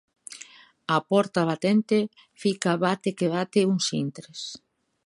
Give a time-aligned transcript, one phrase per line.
[0.95, 1.97] A porta batente
[2.41, 4.39] fica bate que bate uns intres.